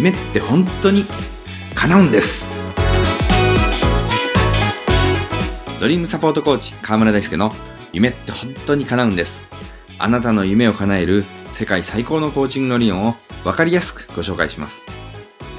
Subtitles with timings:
[0.00, 1.04] 夢って本当に
[1.74, 2.48] 叶うんです。
[5.78, 7.52] ドリームサポートコーチ河村大輔の
[7.92, 9.50] 夢って本当に叶うんです。
[9.98, 14.86] あなたの夢を叶える世界最高のコーチングの理論を分かりやすくご紹介します。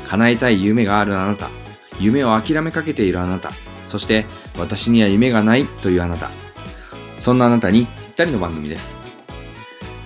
[0.08, 1.52] 叶えたい夢があるあなた。
[2.00, 3.52] 夢を諦めかけているあなた。
[3.90, 4.26] そして
[4.58, 6.32] 私には夢がないというあなた。
[7.20, 8.98] そんなあなたにぴったりの番組です。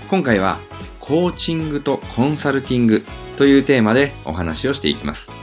[0.09, 0.57] 今回は
[0.99, 3.05] コーチングとコンサルティング
[3.37, 5.35] というテーマでお話をしていきます。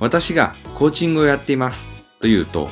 [0.00, 2.68] 私がコーチングをやっていますというと、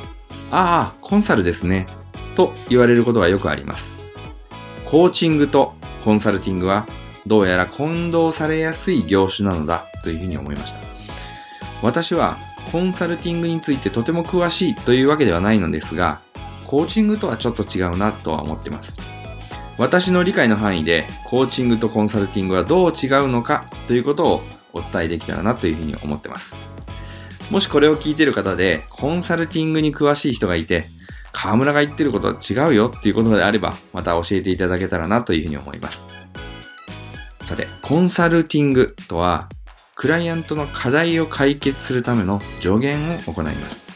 [0.51, 1.87] ああ、コンサルですね、
[2.35, 3.95] と言われることがよくあります。
[4.85, 5.75] コーチングと
[6.05, 6.87] コンサルティングは
[7.27, 10.79] どうやら混同されやすい業種なのだというふうに思いました。
[11.83, 12.37] 私は
[12.71, 16.21] コンサルティングについてとても詳しいというわけではないのですが、
[16.65, 18.97] コーチングとはちょっと違うなとは思ってます。
[19.79, 26.57] 私の理解の範囲でコーチングとコンサルティングはどう違うのかということをお伝えできたらなというふうに思ってます。
[27.51, 30.87] もしこれを聞いている方でコンサルティングに詳しい人がいて
[31.31, 36.09] 河村が言ってることは違うよっていうことであればまた教えていただけたらなというふうに思います。
[37.45, 39.49] さて、コンサルティングとは
[39.95, 43.87] クライアントの課題を解決するための助言を行います。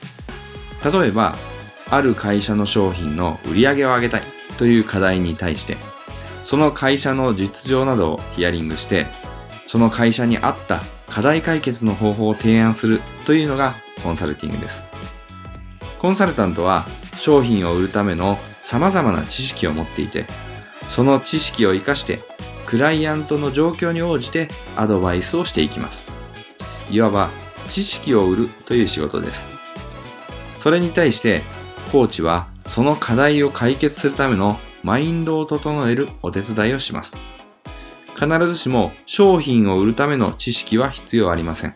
[0.85, 1.35] 例えば、
[1.91, 4.23] ある会社の商品の売り上げを上げたい
[4.61, 5.79] という課題に対して、
[6.45, 9.07] その会社の実情などをヒアリングして、
[9.65, 13.73] その会社に合った課題解決の方法を提案するというのが
[14.03, 14.85] コンサルティングです。
[15.99, 16.85] コンサルタントは
[17.17, 20.27] 商品を売るための様々な知識を持っていて、
[20.91, 22.19] その知識を活かして
[22.67, 26.07] クライアントの状況に応じてアドバイスをしていきます。
[26.91, 27.31] いわば
[27.67, 29.51] 知識を売るという仕事です。
[30.57, 31.45] それに対して
[31.93, 37.19] コーチはその課題を解決するためのマインドを整えるお手伝いをします。
[38.15, 41.75] 必ずしも商品を売るための知識は必要ありません。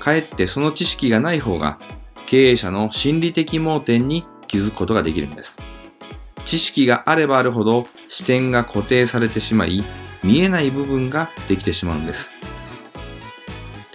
[0.00, 1.78] かえってその知識がない方が
[2.26, 5.62] 経営者の心理的盲点に気づくことができるんです。
[6.44, 9.84] 知識があればあるほど視点が固定されてしまい
[10.24, 12.32] 見えない部分ができてしまうんです。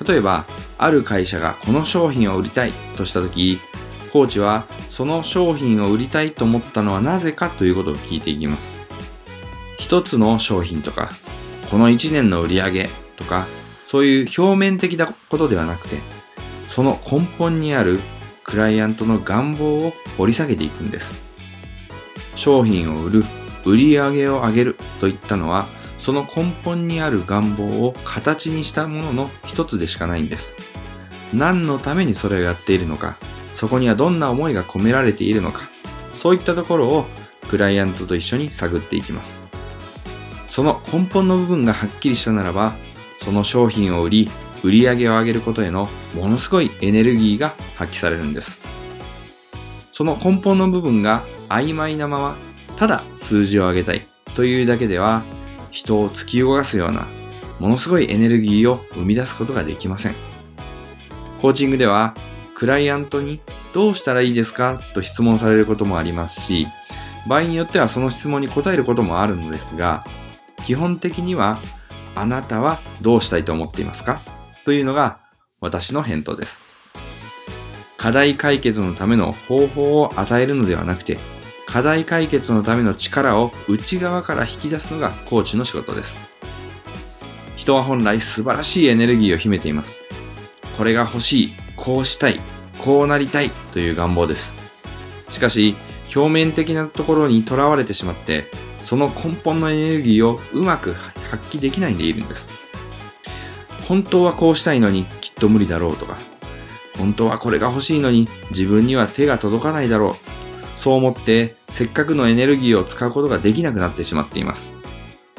[0.07, 0.45] 例えば、
[0.77, 3.59] ある会社がこの商品を売りたいとしたとき、
[4.13, 4.65] コーチは
[4.95, 8.77] その商品を売りたいと思ったのはなぜかということを聞いていきます。
[9.77, 11.09] 一つの商品とか、
[11.69, 13.45] この一年の売り上げとか、
[13.87, 15.97] そういう表面的なことではなくて、
[16.69, 17.99] その根本にある
[18.45, 21.25] クライアントの願望を掘り下げていくんです。
[22.37, 23.25] 商品を売る、
[23.65, 25.67] 売り上げを上げるといったのは、
[25.99, 30.53] その根本にある願望を形にしたものの一つでしかないんです。
[31.33, 33.17] 何のためにそれをやっているのか、
[33.55, 35.69] そこにはどんな思いが込められているのか、
[36.17, 37.05] そういったところを
[37.47, 39.41] クライアントと一緒に探っていきます。
[40.49, 42.75] その根本の部分がはっきりしたならば、
[43.21, 44.29] その商品を売り、
[44.63, 48.59] 売り上げを上げることへのものすごいエネルギーが発揮されるんです。
[49.91, 52.35] その根本の部分が曖昧なまま、
[52.75, 55.23] ただ数字を上げたいというだけでは、
[55.71, 57.07] 人を突き動かすような、
[57.59, 60.15] ものすごいエネルギーを生み出すことができません。
[61.41, 62.15] コーチングでは、
[62.55, 63.41] クライアントに
[63.73, 64.81] どうしたらいいですか？
[64.93, 66.67] と質問されることもありますし、
[67.27, 70.05] 場合によってはその質問に答えることもあるのですが、
[70.65, 71.59] 基本的には、
[72.15, 74.21] あなたはどうしたいと思っていますか？
[74.63, 75.19] というのが
[75.59, 76.63] 私の返答です。
[77.97, 81.17] 課題解決のための方法を与えるのではなくて、
[81.65, 86.21] 課題解決のための力を内側から引き出すのがコーチの仕事です。
[87.57, 89.99] 人は本来素晴らしいエネルギーを秘めています。
[90.77, 91.53] これが欲しい、
[91.85, 92.41] こうしたい、
[92.79, 94.55] こうなりたいという願望です。
[95.29, 95.75] しかし、
[96.15, 98.45] 表面的なところにとらわれてしまって、
[98.81, 100.93] その根本のエネルギーをうまく
[101.29, 102.49] 発揮できないんでいるんです。
[103.87, 106.17] 本当はこうしたいのにきっと無理だろうとか、
[106.97, 110.79] 本当はこれが欲しいのに自分には手が届かないだろう。
[110.79, 114.73] そう思ってせっかくのエネルギーを使うことができなくなってしまっています。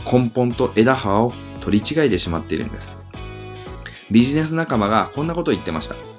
[0.05, 2.97] 根本と枝葉を取り違えてしまっているんです。
[4.13, 6.16] ビジネス仲間がこんなことを言ってました。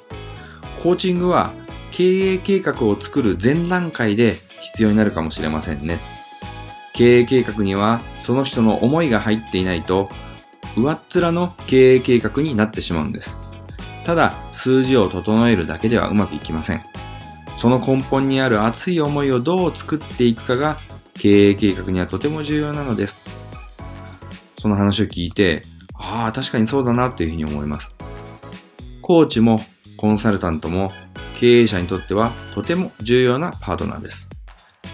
[0.82, 1.52] コーチングは
[1.92, 6.00] 経営計画を作る前段階で必要になるかもしれませんね。
[6.94, 10.10] 経営計画にはその人の思いが入っていないと
[10.76, 13.38] 上っ面の経営計画になってしまうんです。
[14.06, 16.84] ただ数字を整えるだけではうまくいきません。
[17.56, 20.80] その根本にある熱い思いをどう作っていくかが
[21.16, 23.20] 経営計画にはとても重要なのです。
[24.60, 25.64] その話を聞いて、
[25.96, 27.96] ああ、確かにそうだなというふうに思います。
[29.02, 29.60] コーチも
[29.98, 30.92] コンサルタントも
[31.36, 34.30] 経営者にとってはとても重要なパートナーです。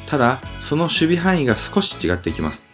[0.07, 2.73] ただ、その守備範囲が少し違ってきます。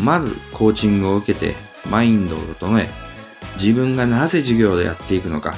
[0.00, 1.54] まず、コーチングを受けて、
[1.88, 2.88] マインドを整え、
[3.54, 5.54] 自分がなぜ授業でやっていくのか、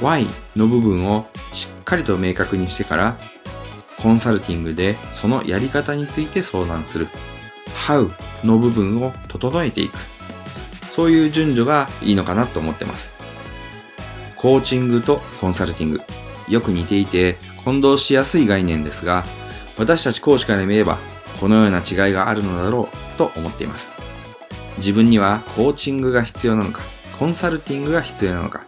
[0.00, 0.26] why
[0.56, 3.16] の部分をしっかりと明確にしてから、
[3.98, 7.08] コンサルティングでそのやり方について相談する。
[7.86, 8.10] how
[8.44, 9.98] の部分を整えていく。
[10.90, 13.19] そういう順序がいいのかなと思ってます。
[14.40, 16.00] コーチングとコンサルティング。
[16.48, 19.22] よく似ていて混同しやすい概念ですが、
[19.76, 20.98] 私たち講師から見れば、
[21.40, 23.96] このような違いがあるのだろうと思っています。
[24.78, 26.80] 自分にはコーチングが必要なのか、
[27.18, 28.66] コンサルティングが必要なのか、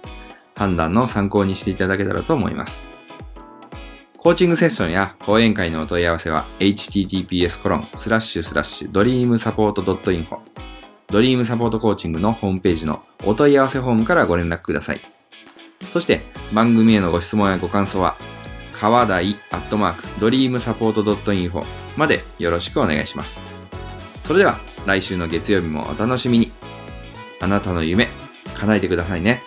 [0.55, 2.87] 判断の参考にしていただけたらと思います。
[4.19, 10.39] コーチングセッションや講演会のお問い合わせは https コロンスラッシュスラッシュドリームサポート .info
[11.09, 15.22] ドリームサポートコーチングのホームページのお問い合わせフォームからご連絡ください。
[15.93, 16.21] そして
[16.53, 18.17] 番組へのご質問やご感想は
[18.73, 21.65] 川台アットマークドリームサポートドットインフォ
[21.97, 23.45] までよろしくお願いします。
[24.25, 26.53] それでは来週の月曜日もお楽しみに。
[27.41, 28.09] あなたの夢
[28.55, 29.43] 叶えてくださいね。